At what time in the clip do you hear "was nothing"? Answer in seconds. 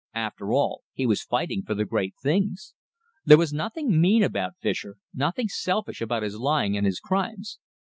3.37-4.01